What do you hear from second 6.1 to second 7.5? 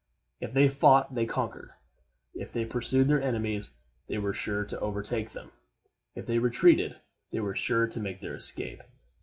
if they retreated, they